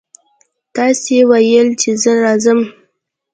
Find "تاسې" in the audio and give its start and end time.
0.75-1.17